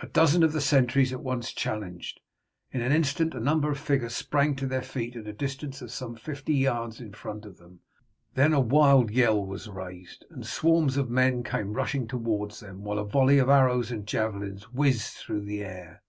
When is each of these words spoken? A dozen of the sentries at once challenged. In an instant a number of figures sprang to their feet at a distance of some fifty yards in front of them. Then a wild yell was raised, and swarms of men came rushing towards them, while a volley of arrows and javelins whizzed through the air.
A 0.00 0.08
dozen 0.08 0.42
of 0.42 0.52
the 0.52 0.60
sentries 0.60 1.12
at 1.12 1.22
once 1.22 1.52
challenged. 1.52 2.18
In 2.72 2.80
an 2.82 2.90
instant 2.90 3.32
a 3.32 3.38
number 3.38 3.70
of 3.70 3.78
figures 3.78 4.12
sprang 4.16 4.56
to 4.56 4.66
their 4.66 4.82
feet 4.82 5.14
at 5.14 5.28
a 5.28 5.32
distance 5.32 5.80
of 5.80 5.92
some 5.92 6.16
fifty 6.16 6.52
yards 6.52 7.00
in 7.00 7.12
front 7.12 7.44
of 7.44 7.56
them. 7.56 7.78
Then 8.34 8.52
a 8.52 8.58
wild 8.58 9.12
yell 9.12 9.46
was 9.46 9.68
raised, 9.68 10.24
and 10.30 10.44
swarms 10.44 10.96
of 10.96 11.10
men 11.10 11.44
came 11.44 11.74
rushing 11.74 12.08
towards 12.08 12.58
them, 12.58 12.82
while 12.82 12.98
a 12.98 13.04
volley 13.06 13.38
of 13.38 13.48
arrows 13.48 13.92
and 13.92 14.04
javelins 14.04 14.72
whizzed 14.72 15.12
through 15.18 15.42
the 15.44 15.62
air. 15.62 16.02